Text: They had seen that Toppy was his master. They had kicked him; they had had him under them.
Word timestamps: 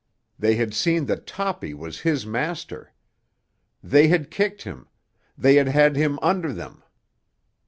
They 0.39 0.55
had 0.55 0.73
seen 0.73 1.05
that 1.05 1.27
Toppy 1.27 1.75
was 1.75 1.99
his 1.99 2.25
master. 2.25 2.91
They 3.83 4.07
had 4.07 4.31
kicked 4.31 4.63
him; 4.63 4.87
they 5.37 5.57
had 5.57 5.67
had 5.67 5.95
him 5.95 6.17
under 6.23 6.51
them. 6.51 6.81